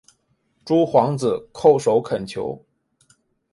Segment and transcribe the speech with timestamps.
[0.65, 2.65] 诸皇子叩首恳求。